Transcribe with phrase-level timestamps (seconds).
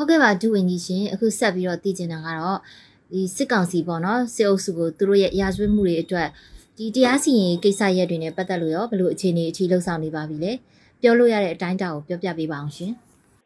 [0.00, 2.58] ဟုတ်ကဲ့ပါဒူဝင်ကြီးရှင်အခုဆက်ပြီးတော့သိချင်တာကတော့
[3.12, 6.28] ဒီစစ်ကောင်စီပေါ့နော်စစ်အုပ်စုကိုသူတို့ရဲ့ရာဇဝတ်မှုတွေအတွက်
[6.78, 10.52] ဒီတရားစီရင်ကိစ္စရက်တွေနဲ့ပတ်သက်လို့ရောဘယ်လိုအခြေအနေအထိလှုပ်ဆောင်နေပါပြီလဲ
[11.02, 12.92] ပြောလို့ရတဲ့အတိုင်းအတာကိုပြောပြပေးပါအောင်ရှင်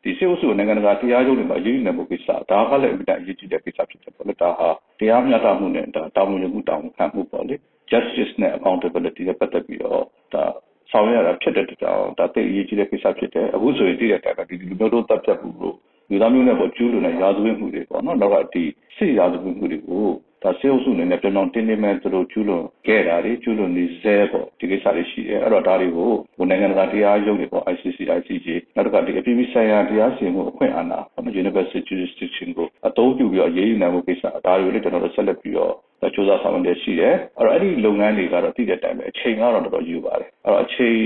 [0.02, 4.68] ဒီစေအုပ်စုနိုင်ငံတကာတရားရုံးတွေမှာရေးနေမှုကိစ္စဒါကလည်းအမြဲတမ်းအရေးကြီးတဲ့ကိစ္စဖြစ်တယ်ပေါ့လေဒါဟာ
[5.00, 7.54] တရားမျှတမှုနဲ့ဒါတာဝန်ယူမှုတောင်းခံမှုပေါ့လေ
[7.90, 10.02] justice နဲ့ accountability နဲ့ပတ်သက်ပြီးတော့
[10.34, 10.44] ဒါ
[10.90, 15.76] ဆောင်ရွက်ရတာဖြစ်တဲ့တောင်ဒါသိအရေးကြီးတဲ့ကိစ္စဖြစ်တယ်အခုဆိုရင်တည်တဲ့အတိုင်းပဲဒီလူမျိုးတို့တပ်ဖြတ်မှုလို့
[16.12, 18.64] လူသားမျိုးနဲ့ပေါ်ကျူးလွန်တဲ့ရာဇဝတ်မှုတွေပေါ့နော်နောက်ကဒီ
[18.96, 20.06] စစ်ရာဇဝတ်မှုတွေကို
[20.42, 40.96] ဒါစေအုပ်စုအနေနဲ့ပြောင်းပြောင်းတင်းတင်းမဲ့သူတို့ကျူးလွန်ခဲ့တာတွေကျူးလွန်နေဆဲပေါ့ဒီကိစ္စတွေရှိတယ်အဲ့တော့ဒါတွေကိုဟိုနိုင်ငံတကာတရားရုံးတွေပေါ့ ICC ICJ နောက်တစ်ခါဒီအပြည်ပြည်ဆိုင်ရာတရားစီရင်မှုအခွင့်အာဏာပေါ့ Universal Jurisdiction ကိုအသုံးပြုပြီးတော့ရေးယူနိုင်မှုကိစ္စဒါတွေကိုလည်းကျွန်တော်တို့ဆက်လက်ပြီးတော့စ조사ဆောင်ရွက်ရှိတယ်အဲ့တော့အဲ့ဒီလုပ်ငန်းတွေကတော့သိတဲ့အတိုင်းပဲအချိန်ကတော့တော်တော်ယူပါတယ်အဲ့တော့အချိန်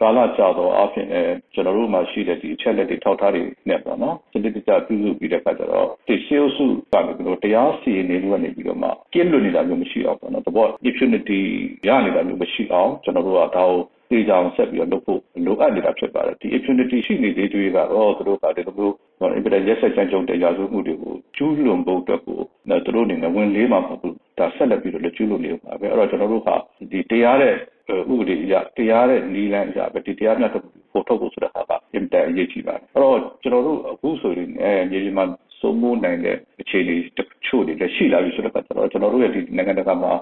[0.00, 6.56] ကာလကြာတော့အပြင်လည်းကျွန်တော်တို့မှာရှိတဲ့ဒီအချက်လက်တွေထောက်ထားတွေနဲ့ပေါ့နော်စနစ်တကျပြုစုပြီးတဲ့အခါကျတော့ဒီ sales
[6.92, 11.40] ကနေပြီးတော့တရားစီရင်နေလို့နေပြီးတော့မှကင်းလွတ်နေတာမျိုးမရှိအောင်ပေါ့နော်တဘော impunity
[11.86, 18.94] ရနေတာမျိုးမရှိအောင်ကျွန်တော်တို့ကဒါကိုတေချာအောင်ဆက်ပြီးတော့လုပ်ဖို့လိုအပ်နေတာဖြစ်ပါတယ်ဒီ impunity ရှိနေသေးတွေကတော့သူတို့ကဒီလိုမျိုး
[19.34, 22.38] အင်ပရက်ရက်ဆက်ကြံကြုံတရားစုမှုတွေကိုကျူးလွန်ဖို့အတွက်ကို
[22.84, 26.50] သူတို့အနေနဲ့ဝင်လေးမှာမဟုတ်ဘူးဒါဆက်လက်ပြီးတော့လက်ကျူးလို့နေမှာပဲအဲ့တော့ကျွန်တော်တို့က
[26.92, 27.54] ဒီတရားတဲ့
[27.98, 30.56] ဥပဒေအရတရားတဲ့နီလန်းအရပဲဒီတရားမျှတ
[30.92, 34.50] ဖို့ထုတ်ဖို့ဆိုတဲ့ဟာကအင်တာအရေးကြီးပါတယ်အဲ့တော့ကျွန်တော်တို့အခုဆိုရင်
[34.90, 35.26] မြေပြင်မှာ
[35.60, 40.12] စိုးမိုးနိုင်တဲ့အခြေအနေတချို့တွေလည်းရှိလာပြီဆိုတော့ကျွန်တော်ကျွန်တော်တို့ရဲ့ဒီနိုင်ငံတကာမှာ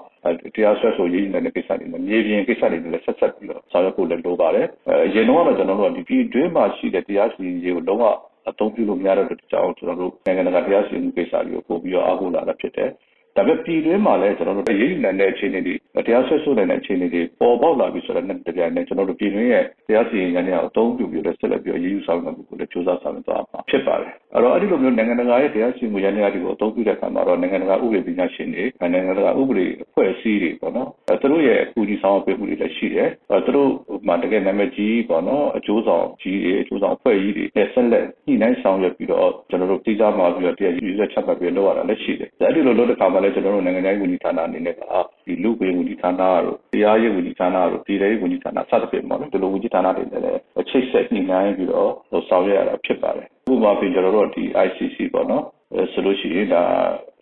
[0.55, 8.05] တရားစွဲဆိုရေးနေတဲ့ကိစ္စတွေနဲ့မြေပြင်ကိစ္စတွေလည်းဆက်ဆက်ပြီးတော့ဆောင်ရွက်ဖို့လည်းလိုပါတယ်အဲအရင်တော့ကျွန်တော်တို့ကဒီပြည်တွင်းမှာရှိတဲ့တရားစီရင်ရေးကိုလုံးဝ
[8.49, 12.89] အသုံးပြုလို့မရတဲ့အတွက်ကြောင့်ကျွန်တော်တို့နိုင်ငံတကာတရားစီရင်မှုကိစ္စတွေကိုပို့ပြီးတော့အားကိုးလာတာဖြစ်တယ်
[13.35, 33.69] ဒါပေမဲ့ပြည်တွင်းမှာလည်းကျွန်တော်တို့ရေးနိုင်တဲ့အခြေအနေတွေတရားဆွဲဆိုနိုင်တဲ့အခြေအနေတွေပေါ်ပေါက်လာပြီဆိုတော့တပြိုင်နက်ကျွန်တော်တို့ပြည်တွင်းရဲ့တရားစီရင်ရေးနဲ့အသုံးပြုပြီးတော့ဆက်လက်ပြီးရေးယူဆောင်ရွက်မှုကိုလည်းစ조사ဆောင်ရွက်သွားမှာဖြစ်ပါတယ်အဲ့တော့အဲ့ဒီလိုမျိုးနိုင်ငံတကာရဲ့တရားစီရင်မှုရန်ရာတွေကိုအသုံးပြုတဲ့အခါမှာတော့နိုင်ငံတကာဥပဒေပညာရှင်တွေနိုင်ငံတကာဥပဒေအဖွဲ့အစည်းတွေပေါ့နော်အဲသူတို့ရဲ့အကူအညီဆောင်ရွက်မှုတွေလည်းရှိတယ်အဲသူတို့
[34.07, 44.81] မှတကယ်နာမည်ကြီးပေါ့နော်အကျိုးဆောင်ကြီးတွေအကျိုးဆောင်အဖွဲ့ကြီးတွေနဲ့ဆက်လက်ညှိနှိုင်းဆောင်ရွက်ပြီးတော့ကျွန်တော်တို့တိကျမှာပြီးတော့တရားယူရချက်ပတ်ပြီးလုပ်ရတာလည်းရှိတယ်အဲ့ဒီလိုလုပ်တဲ့အခါမှာလည်းကျွန်တော်တို့နိုင်ငံရေးဝန်ကြီးဌာနအနေနဲ့က
[45.25, 50.39] ဒီလူ့ quyền ဝန်ကြီးဌာနတို့တရားရေးဝန်ကြီးဌာနတို့ပြည်ထောင်ဝန်ကြီးဌာနစသဖြင့်ပေါ့နော်ဒီလိုဝန်ကြီးဌာနတွေနဲ့လည်း
[50.69, 51.89] ချိတ်ဆက်ညှိနှိုင်းပြီးတော့
[52.29, 55.43] ဆောင်ရွက်ရတာဖြစ်ပါတယ်ဥပမာပြင်ကျွန်တော်တို့ဒီ ICC ပေါ့နော်
[55.91, 56.63] ဆိုလို့ရှိရင်ဒါ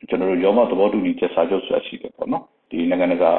[0.10, 3.32] ကျွန်တော်တို့ရောမသဘောတူညီချက်စာချုပ်ဆိုတာရှိတယ်ပေါ့နော်ဒီနိုင်ငံတကာ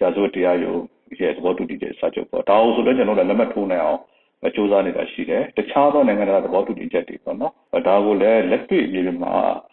[0.00, 0.80] ရာဇဝတ်တရားရုံး
[1.20, 4.00] ရဲ့သဘောတူညီချက်စာချုပ်ပေါ့ဒါအောင်ဆိုလည်းကျွန်တော်တို့လက်မှတ်ထိုးနိုင်အောင်
[4.42, 7.52] စ조사နေတာရှိတယ်တခြားသောနိုင်ငံတကာသဘောတူညီချက်တွေပေါ့နော်
[7.86, 9.32] ဒါကိုလည်းလက်တွေ့မြေပြင်မှာ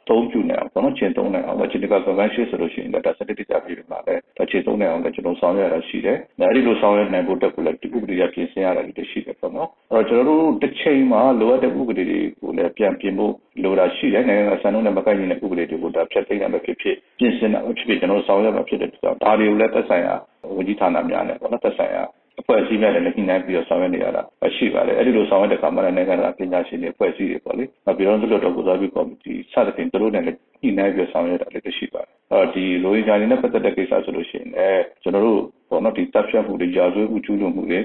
[0.09, 20.13] သုံးပြုနိုင်အောင်ပေါ့နော်ကျင့်သုံးနိုင်အောင်ဂျီနီဗာကွန်ဗင်းရှင်းဆိုလို့ရှိရင်ဒါစနစ်တကျပြည်မှာလည်းဒါကျင့်သုံးနိုင်အောင်လည်းကျွန်တော်ဆောင်ရွက်ရတာရှိတယ်အဲဒီလိုဆောင်ရွက်နိုင်ဖို့တက်ကိုလည်းဒီဥပဒေရပြင်ဆင်ရတာတွေရှိတယ်ပေါ့နော်အဲ့တော့ကျွန်တော်တို့တစ်ချိန်မှာလိုအပ်တဲ့ဥပဒေတွေကိုလည်းပြန်ပြင်ဖို့လိုတာရှိတယ်နိုင်ငံကစံနှုန်းနဲ့မကိုက်ညီတဲ့ဥပဒေတွေကိုဒါဖျက်သိမ်းရမှာဖြစ်ဖြစ်ပြင်ဆင်တာဖြစ်ဖြစ်ကျွန်တော်ဆောင်ရွက်မှာဖြစ်တဲ့ကြောင့်ဒါတွေကိုလည်းသက်ဆိုင်ရာ
[20.55, 22.03] ဝန်ကြီးဌာနများနဲ့ပေါ့နော်သက်ဆိုင်ရာ
[22.39, 24.23] အဖွဲ့အစည်းများနဲ့လည်းညှိနှိုင်းပြီးတော့ဆောင်ရွက်နေရတာ
[24.55, 37.79] ရှိပါတယ်အဲ့ဒီလိုဆောင်ရွက်တဲ့အခါမှာနိုင်ငံတကာပညာရှင်တွေအဖွဲ့အစည်းတွေပေါ့လေနောက်ပြည်တော်စုလွှတ်တော်ကိုစားပြုကော်မတီစသဖြင့်သူတို့နဲ့လည်းညှိနှိုင်းပြီးဆောင်ရွက်တာလည်းရှိပါတယ်အဲ့တော့ဒီလိုရင်းကြနေနဲ့ပတ်သက်တဲ့ကိစ္စဆိုလို့ရှိရင်လည်းကျွန်တော်တို့ပေါ့နော်ဒီတပ်ဖြတ်မှုတွေကြာဆွေးမှုကျူးလွန်မှုတွေ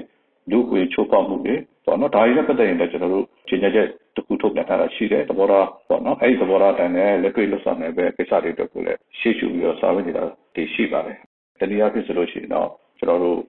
[0.51, 10.23] လူ့ခွေချိုးဖောက်မှုတွေပေါ့နော်ဒါတွေနဲ့ပတ်သက်ရင်လည်းကျွန်တော်တို့ခြေညက်ချက်တခုထုတ်ပြန်ထားတာရှိတယ်သဘောထားပေါ့နော်အဲ့ဒီသဘောထားတိုင်းလည်းလက်တွေ့လွတ်ဆောင်နေပဲကိစ္စတွေအတွက်ကိုလည်းရှေ့ရှုပြီးတော့ဆောင်ရွက်နေတာ
[10.55, 11.17] တွေရှိပါတယ်
[11.59, 13.39] တနည်းအားဖြင့်ဆိုလို့ရှိရင်တော့ကျွန်တော်တို့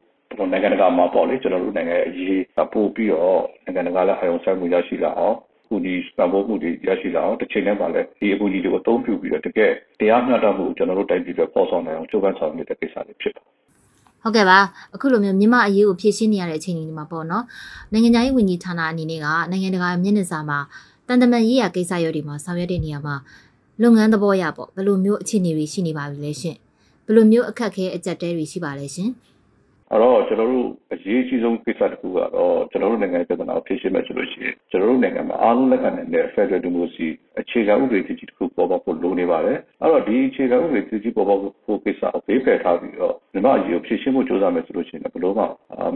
[0.53, 5.37] နိုင်ငံတကာမှာပေါ့လေကျွန်တော်တို့နိုင်ငံအရေးပို့ပြီးတော့နိုင်ငံတကာလည်းအယုံဆိုင်မှုရရှိလာအောင်
[5.69, 13.55] ကူညီစံဖို့မှုတွေရရှိလာအောင်တစ်ချိန်တည်းမှာလည်းဒီအကူအညီတွေကိုအသုံးပြုပြီးတော့တကယ်တရားမျှတမှုကိုကျွန်တော်တို့တိုက်ပြီးတော့ပေါ်ဆောင်နိုင်အောင်ကြိုးပမ်းဆောင်နေတဲ့ကိစ္စတွေဖြစ်ပါတယ်
[14.23, 14.59] ဟုတ်ကဲ့ပါ
[14.95, 17.45] အခုလိုမျိုးမြန်မာအရေးကိုဖြည့်ရှင်းနေရတဲ့အချိန်တွေမှာပေါ့နော်
[17.93, 20.59] နိုင်ငံခြားရေးဝန်ကြီးဌာနအနေနဲ့ကနိုင်ငံတကာမျက်နှာစာမှာ
[21.09, 23.15] တန်တမန်ရေးရာကိစ္စရပ်တွေမှာဆောင်ရွက်တဲ့နေရာမှာ
[23.83, 26.57] လုပ်ငန်းသဘောရပေါ့ဘယ်လိုမျိုးအခြေအနေတွေရှိနေပါပြီလဲရှင်
[27.07, 29.09] ဘယ်လိုမျိုးအခက်အခဲအကြက်တဲတွေရှိပါလဲရှင်
[29.91, 37.09] အဲ့တော့ကျွန်တော်တို့အရေးကြီးဆုံးကိစ္စတစ်ခုကတော့ကျွန်တော်တို့နိုင်ငံပြဿနာကိုဖြေရှင်းမယ်ဆိုလို့ရှိရင်ကျွန်တော်တို့နိုင်ငံမှာအားလုံးလက်ခံနိုင်တဲ့ Federal Democracy
[37.41, 45.45] အခြေခံဥပဒေကြီးတစ်ခုပေါ်ပေါက်ဖို့လိုနေပါတယ်အဲ့တော့ဒီအခြေခံဥပဒေကြီးပေါ်ပေါက်ဖို့ကိစ္စကိုဘေးဖယ်ထားပြီးတော့မြန်မာအရေးကိုဖြေရှင်းဖို့ကြိုးစားမယ်ဆိုလို့ရှိရင်ဘယ်လို့မှ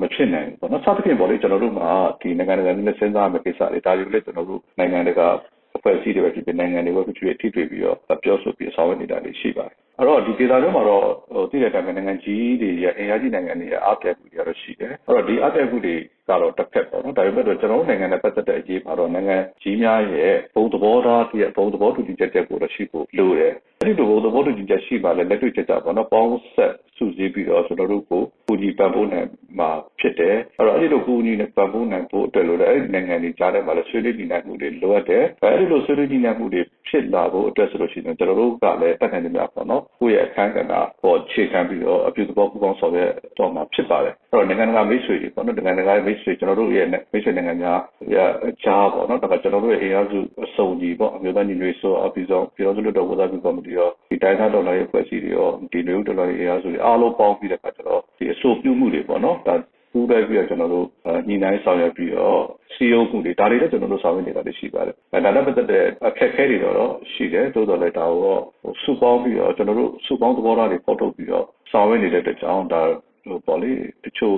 [0.00, 1.88] မဖြစ်နိုင်ဘူးပေါ့နော်စသဖြင့်ပေါ့လေကျွန်တော်တို့မှာ
[2.20, 5.29] ဒီနိုင်ငံတကာနဲ့စဉ်းစားမယ့်ကိစ္စတွေဒါတွေလည်းကျွန်တော်တို့နိုင်ငံတကာ
[5.76, 15.97] အဖွဲ့အစည်းတွေပဲဖြစ်ဖြစ်နိုင်ငံတွေပဲဖြစ်ဖြစ်ထိတွေ့ပြီးတော့ပြောဆိုပြီးဆောင်ရွက်နေတာတွေရှိပါတယ် အဲ့တော့ဒီဒေသတွေမှာတော့ဟိုတည်တဲ့တိုင်းနိုင်ငံကြီးတွေရဲ့အင်အားကြီးနိုင်ငံတွေရဲ့အားပြမှုတွေကတော့ရှိတယ်အဲ့တော့ဒီအားပြမှုတွေ
[16.28, 29.28] ကတော့တစ်ဖက်ပေါ့နော် ဒါပေမဲ့တော့ကျွန်တော်တို့နိုင်ငံနဲ့ ပတ်သက်တဲ့အရေးမှာတော့ နိုင်ငံကြီးများရဲ့ ဘုံသဘောထားတည်းဘုံသဘောတူညီချက်တွေကိုတော့ ရှိဖို့လိုတယ် အဲ့ဒီလို ဘုံသဘောတူညီချက်ရှိပါလေလက်တွေ့ချက်ကြပေါ့နော် ပေါင်းဆက်စုစည်းပြီးတော့ ကျွန်တော်တို့ကိုပူညီပံ့ပိုးနိုင်
[29.58, 29.70] မှာ
[30.00, 40.72] ဖြစ်တယ် အဲ့တော့အဲ့ဒီလိုပူညီနဲ့ပံ့ပိုးနိုင်ဖို့အတွက်လို့လည်း အဲ့ဒီနိုင်ငံတွေကြားထဲမှာလည်း ဆွေးနွေးညီနိုင်မှုတွေ လိုအပ်တယ် အဲ့ဒီလို ဆွေးနွေးညီနိုင်မှုတွေ ဖြစ်လာဖို့အတွက်ဆိုလို့ရှိရင် ကျွန်တော်တို့ကလည်းတက်နိုင်နေမှာပေါ့နော် ကိုယ့်ရဲ့ အခန်းကဏ္ဍ
[41.02, 47.81] ပေါ်ခြေခံပြီးတော့ အပြုသဘော ပူပေါင်းဆောင်ရွက်တော့မှာ ဖြစ်ပါတယ် အဲ့တော့ နိုင်ငံတကာမိတ်ဆွေတွေပေါ့နော် နိုင်ငံတကာမိတ်ဆွေကျွန်တော်တို့ရဲ့မိတ်ဆွေနိုင်ငံများ
[48.15, 48.31] ရဲ့
[48.65, 59.55] ကြားပေါ့နော်ဒါကကျွန်တော်တို့ရဲ့အင်အားစုအစုံကြီးပေါ့အမျိုးသားညီညွတ်ရေးဆိုအပြီးဆုံးပြည်တော်စုလွတ်တော်ဝသားပြုကော်မတီရောဒီတိုင်းသားဒေါ်လာရေးဖွဲ့စည်းတွေရောဒီလူဒေါ်လာရေးအင်အားစုတွေအားလုံးပေါင်းပြီးတဲ့အခါကျတော့ဒီအဆိုပြုမှုတွေပေါ့နော်ဒါ
[59.93, 60.87] ပူးတွဲပြီးတော့ကျွန်တော်တို့
[61.29, 62.38] ညီနိုင်ဆောင်ရွက်ပြီးတော့
[62.75, 68.43] စီယုံမှုတွေဒါတွေလည်းကျွန်တော်တို့ဆောင်ရွက်နေတာတွေရှိပါတယ်။ဒါနဲ့ပတ်သက်တဲ့အခက်အခဲတွေတော့ရှိတယ်။သို့တော်လည်းဒါကိုတော့
[68.82, 72.81] စုပေါင်းပြီးတော့ကျွန်တော်တို့စုပေါင်းသဘောထားတွေပေါ်ထုတ်ပြီးတော့ဆောင်ရွက်နေတဲ့အတွက်ကြောင့်ဒါ
[73.29, 73.73] ဟိုပေါ့လေ
[74.05, 74.37] တချို့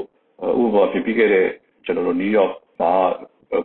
[0.63, 1.47] ဥပမာပြပြခဲ့တဲ့
[1.91, 2.91] ကျွန်တော်တို့နယူးယောက်မှာ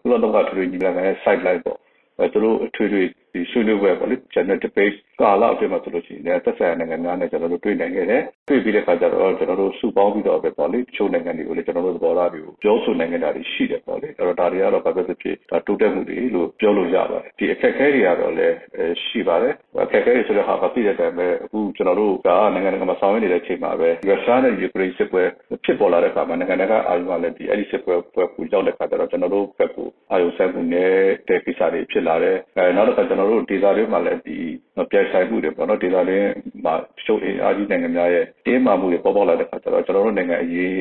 [0.01, 1.77] ကုလသမဂ္ဂထွေထွေညီလာခံရဲ့ site line ပေါ့
[2.18, 3.04] အဲသူတို့ အထွေထွေ
[3.36, 18.56] ဒီဆွေးနွေးပွဲပေါ့လေ general debate ကာလအတွင်းမှာဆိုလို့ရှိရင်သက်ဆိုင်ရာနိုင်ငံများနဲ့ကျွန်တော်တို့တွေ့နိုင်ခဲ့တယ်တွေ့ပြီးတဲ့အခါကျတော့ကျွန်တော်တို့စုပေါင်းပြီးတော့ပဲပေါ့လေတချို့နိုင်ငံတွေကိုလည်းကျွန်တော်တို့သဘောထားတွေကိုပြောဆိုနိုင်ခဲ့တာတွေရှိတယ်ပေါ့လေအဲ့တော့ဒါတွေကတော့ဘာပဲဖြစ်ဖြစ်ဒါတိုးတက်မှုတွေလို့ပြောလို့ရပါတယ်ဒီအခက်အခဲတွေကတော့လည်း
[19.06, 19.54] ရှိပါတယ်
[19.84, 25.24] အခက်အခဲတွေဆိုတဲ့ဟာကပြည့်တဲ့တိုင်ပဲအခုကျွန်တော်တို့ကနိုင်ငံတကာမှာဆောင်ရွက်နေတဲ့အချိန်မှာပဲရုရှားနဲ့ယူကရိန်းစစ်ပွဲ
[25.66, 30.94] ဖြစ်ပေါ်လာတဲ့အခါမှာနိုင်ငံတကာအာရုံကလည်းဒီအဲ့ဒီစစ်ပွဲပွဲပူရောက်တဲ့အခါကျတော့ကျွန်တော်တို့ဘက်ကိုအာရုံစိုက်မှုနဲ့
[31.30, 34.38] တဲ့ကိစ္စတွေဖြစ်လာတယ်အဲနောက်တစ်ခါကျွန်တော်တို့ဒေသတွေမှာလည်းဒီ
[34.92, 36.18] ပြိုင်ဆိုင်မှုတွေပေါ့နော်ဒေသတွေ
[36.66, 36.74] မှာ
[37.04, 40.75] ရှုပ်အင်အားကြီးနိုင်ငံများရဲ့တင်းမာမှုတွေပေါ်ပေါက်လာတဲ့အခါကျတော့ကျွန်တော်တို့နိုင်ငံအရေး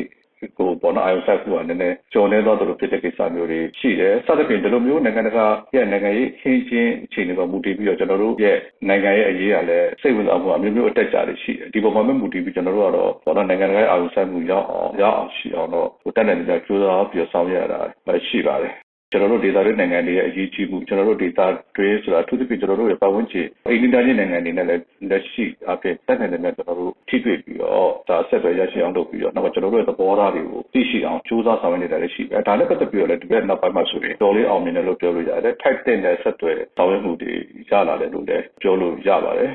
[0.59, 8.59] ကိုပေါ်တော့အယုံဆက်ကူကနည်းနည်းကျော်နေတော့တို့ဖြစ်တဲ့ကိစ္စမျိုးတွေရှိတယ်စသဖြင့်ဒီလိုမျိုးနိုင်ငံတကာရဲ့နိုင်ငံရေးခင်းချင်းအခြေအနေပေါ်မူတည်ပြီးတော့ကျွန်တော်တို့ရဲ့
[8.89, 17.81] နိုင်ငံရဲ့အရေးကလည်းစိတ်ဝင်စားမှုအမျိုးမျိုးအတက်ကြတွေရှိတယ်ဒီပုံမှာမူတည်ပြီးကျွန်တော်တို့ကတော့ပေါ်တော့နိုင်ငံတကာရဲ့အယုံဆက်မှုရောက်အောင်ရောက်အောင်ရှိအောင်တော့တက်တဲ့နေကြကြိုးစားပြီးဆောင်ရွက်ရတာ
[18.29, 18.75] ရှိပါတယ်
[19.15, 21.41] ကျွန်တော်တို့ဒေသတွင်းနိုင်ငံတွေရဲ့အရေးကြီးမှုကျွန်တော်တို့ဒေသ
[21.77, 37.33] တွင်းဆိုတာအထူးသဖြင့်ကျွန်တော်တို့ရဲ့ပတ်ဝန်းကျင်အိန္ဒိယနိုင်ငံတွေနဲ့လည်းလက်ရှိအဖြစ်တက်နေတဲ့နဲ့ကျွန်တော်တို့ထိတွေ့ပြီးတော့ဒါဆက်သွယ်ရရှိအောင်လုပ်ပြီးတော့နောက်ကျွန်တော်တို့ရဲ့သဘောထားတွေကိုသိရှိအောင်ကြိုးစားဆောင်ရွက်နေတာလည်းရှိတယ်ဒါနဲ့ပတ်သက်ပြီးတော့လည်းဒီဘက်နောက်ပိုင်းမှာဆိုရင်တော်လေးအောင်မြင်တယ်လို့ပြောလို့ရတယ် type တဲ့နဲ့ဆက်သွယ်ဆောင်ရွက်မှုတွေ
[37.71, 39.51] ရလာတယ်လို့လည်းပြောလို့ရပါတယ်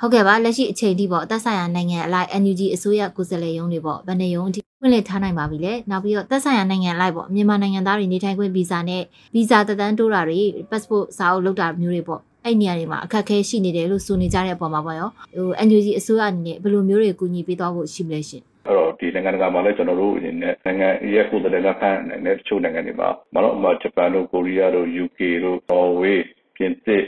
[0.00, 9.02] ဟုတ်ကဲ့ပါလက်ရှိအချိန်ထိပေါ့သက်ဆိုင်ရာနိုင်ငံအလိုက် NUG အစိုးရကိုယ်စားလှယ်ရုံးတွေပေါ့ဗန်နေရုံးအထိ ဖွင့်လှစ်ထားနိုင်ပါပြီလေနောက်ပြီးတော့သက်ဆိုင်ရာနိုင်ငံလိုက်ပေါ့မြန်မာနိုင်ငံသားတွေနေထိုင်ခွင့်ဗီဇာနဲ့
[9.34, 10.40] ဗီဇာတသန်းတိုးတာတွေ
[10.70, 26.22] passport စာအုပ်လုပ်တာမျိုးတွေပေါ့အဲ့နေရာတွေမှာအခက်အခဲရှိနေတယ်လို့ဆိုနေကြတဲ့အပေါ်မှာပေါ့ရောဟို NUG အစိုးရအနေနဲ့ဘယ်လိုမျိုးတွေကူညီပေးသွားဖို့ရှိမလဲရှင်အဲ့တော့ဒီနိုင်ငံတကာမှာလည်းကျွန်တော်တို့အနေနဲ့နိုင်ငံရဲ့ကိုယ်တိုင်ကဖန်နေတဲ့တချို့နိုင်ငံတွေမှာမတော့အမဂျပန်တို့ကိုရီးယားတို့ UK တို့နော်ဝေး
[26.56, 27.04] ပြင်သစ်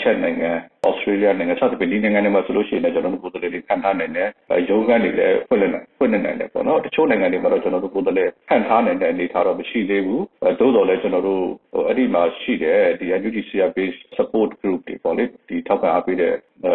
[0.00, 0.52] ချက်နိုင်ငံ
[0.88, 4.28] ဩစတြေးလျနိုင်ငံစသဖြင့်ဒီနိုင်ငံတွေမှာဆိုလို့ရှိရင်လည်းကျွန်တော်တို့ကိုယ်တိုင်တွေခံထားနိုင်တယ်
[4.68, 10.24] ရုံးခန်းတွေလည်းဖွင့်လှစ်နိုင်ဖွင့်နေနိုင်တယ်ပေါ့နော်တချို့နိုင်ငံတွေမှာတော့ကျွန်တော်တို့ကိုယ်တိုင်ခံထားနိုင်တဲ့အနေအထားတော့မရှိသေးဘူး
[10.60, 11.44] သို့တော်လည်းကျွန်တော်တို့
[11.88, 16.34] အဲ့ဒီမှာရှိတဲ့ဒီ UGCR based support group တွေပေါ့လေဒီထောက်ပံ့အားပေးတဲ့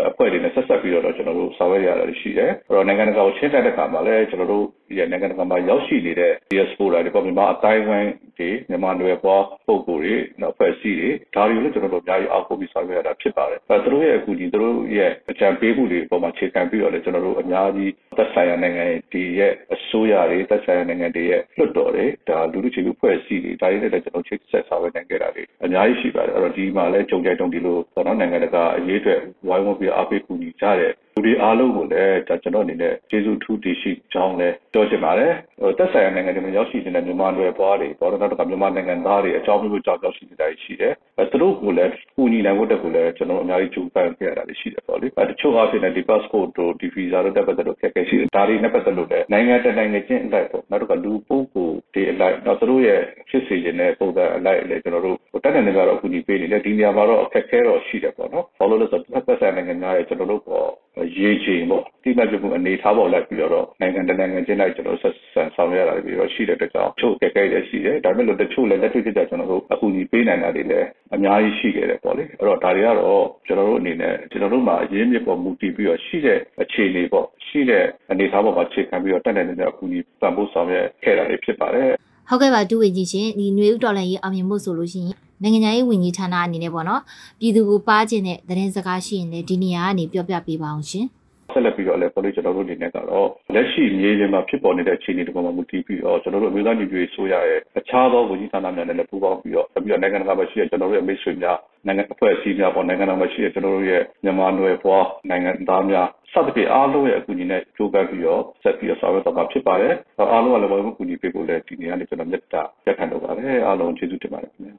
[0.10, 60.70] အဖွဲ့တွေနဲ့ဆက်ဆက်ပြီးတော့ကျွန်တော်တို့ဆောင်ရွက်ရတာရှိတယ်အဲ့တော့နိုင်ငံတကာကိုချင်းတဲ့အခါမှာလည်းကျွန်တော်တို့ဒီနိုင်ငံတကာမှာရောက်ရှိနေတဲ့ diaspora တွေပေါ့မြန်မာအတိုင်းဝိုင်းတွေမြန်မာနွယ်ပွားပုံကိုယ်တွေနောက်ဖွဲ့စည်းတွေဒါတွေကိုလည်းကျွန်တော်တို့အများကြီးအောက်ပို့ပြီးဆောင်ရွက်ရတာဖြစ်ပါတယ်အဲသူတို့ရဲ့အကူအညီသူတို့ရဲ့အကြံပေးမှုတွေပေါ်မှာခြေခံပြီးတော့လည်းကျွန်တော်တို့အများကြီးသက်ဆိုင်ရာနိုင်ငံတွေရဲ့အစိုးရတွေသက်ဆိုင်ရာနိုင်ငံတွေရဲ့လွှတ်တော်တွေဒါလူလူချီလူဖွဲ့စည်းတွေဒါတွေနဲ့လည်းကျွန်တော်ချိတ်ဆက်ဆောင်ရွက်နိုင်ခဲ့တာတွေအများကြီးရှိပါတယ်အဲ့တော့ဒီမှာလည်းကြုံကြိုက်တုံဒီလိုပေါ့နော်နိုင်ငံတကာအရေးအတွက်ဝိုင်းဝန်းပြီးအားပေးကူညီကြတဲ့ လူတွေအားလုံးကိုလည်းဒါကျွန်တော်အနေနဲ့ကျေးဇူးထူးတရှိကြောင်းလည်းပြောချင်ပါတယ်ဟိုသက်ဆိုင်ရာနိုင်ငံတွေမှာရောက်ရှိနေတဲ့မြန်မာတွေပွားတွေပေါ်တော့တော့မြန်မာနိုင်ငံသားတွေအကြောင်းမျိုးကြောင့်ရောက်ရှိနေတာရှိတယ်အဲသူတို့ကိုလည်းကူညီနိုင်ဖို့တက်ကိုလည်းကျွန်တော်အများကြီးကြိုးပမ်းခဲ့ရတာရှိတယ်ပေါ့လေအဲတချို့အားဖြင့်လည်းဒီ passport တို့ဒီ visa တို့တက်ပတ်သက်လို့ခက်ခဲရှိတယ်ဒါတွေနဲ့ပတ်သက်လို့လည်းနိုင်ငံတကာနိုင်ငံချင်းအလိုက်ပေါ့နောက်တော့လူပုဂ္ဂိုလ်တွေအလိုက်နောက်သူတို့ရဲ့ဖြစ်စေခြင်းနဲ့ပုံစံအလိုက်လည်းကျွန်တော်တို့တက်တဲ့နေကြတော့ကူညီပေးနေတယ်ဒီနေရာမှာတော့အခက်ခဲတော့ရှိတယ်ပေါ့နော်ဘာလို့လဲဆိုတော့သက်ဆိုင်နိုင်ငံများရဲ့ကျွန်တော်တို့ပေါ်
[61.18, 81.92] ရေးချိန်ပေါ့တိမှတ်ပြမှုအနေထားပေါ်လိုက်ပြီးတော့နိုင်ငံတကာနိုင်ငံချင်းလိုက်ကျွန်တော်ဆက်ဆံဆောင်ရွက်ရတာပြီးတော့ရှိတဲ့အတွက်ကြောင့်ချို့ကြက်ကြဲလည်းရှိတယ်ဒါပေမဲ့လို့တချို့လည်းလက်တွေ့ဖြစ်ကြကျွန်တော်တို့အခုညီပေးနိုင်တာတွေလည်းအများကြီးရှိခဲ့တယ်ပေါ့လေအဲ့တော့ဒါတွေကတော့ကျွန်တော်တို့အနေနဲ့ကျွန်တော်တို့မှာအရင်းမြစ်ပေါ်မူတည်ပြီးတော့ရှိတဲ့အခြေအနေပေါ့ရှိတဲ့အနေအထားပေါ်မှာခြေခံပြီးတော့တက်နေတဲ့အခုညီပံ့ပိုးဆောင်ရွက်ခဲ့တာတွေဖြစ်ပါတယ်
[82.32, 87.02] ဟုတ်ကဲ့ပါဒုဝေကြီးရှင်ဒီຫນွေဥတော်လည်းရေးအောင်မြင်ဖို့ဆိုလို့ရှိရင်နိုင်ငံရေးဝန်ကြီးဌာနအနေနဲ့ပေါ့နော်
[87.40, 91.06] ပြည်သူကိုပါခြင်းတဲ့သတင်းစကားရှိရင်လည်းဒီနေရာကနေပြောပြပေးပါအောင်ရှင်
[91.54, 109.94] ဆက်လက်ပြီးတော့လည်းပေါ်လို့ကျွန်တော်တို့အနေနဲ့ကတော့လက်ရှိမြေပြင်မှာဖြစ်ပေါ်နေတဲ့အခြေအနေတွေပေါ်မှာမူတည်ပြီးတော့ကျွန်တော်တို့အမျိုးသားညီညွတ်ရေးဆိုရရဲ့အခြားသောဝန်ကြီးဌာနများနဲ့လည်းပူးပေါင်းပြီးတော့ပြီးတော့နိုင်ငံတကာမှာရှိတဲ့ကျွန်တော်တို့ရဲ့မိတ်ဆွေများနိုင်ငံအဖွဲ့အစည်းများပေါ်နိုင်ငံတော်မှာရှိတဲ့ကျွန်တော်တို့ရဲ့မြန်မာနွယ်ဖွားနိုင်ငံသားများစသဖြင့်အားလုံးရဲ့အကူအညီနဲ့ကြိုးပမ်းပြီးတော့ဆက်ပြီးတော့ဆောင်ရွက်တော့မှာဖြစ်ပါတယ်။
[110.32, 114.76] အားလုံးကလည်းဘာလို့ကူညီပေးဖို့လဲဒီနေ့ကနေကျွန်တော်မြတ်တာရက်ခံတော့ပါတယ်။အားလုံးကျေးဇူးတင်ပါတယ်ခင်ဗျာ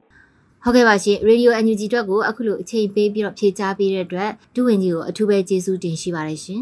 [0.63, 6.61] ဟုတ်ကဲ့ပါရှင်ရေဒီယို NUG အတွက်ကိုအခုလိုအချိန်ပေးပြီးတော့ဖြေကြားပေးတဲ့အတွက်ဒုဝန်ကြီးကိုအထူးပဲကျေးဇူးတင်ရှိပါတယ်ရှင်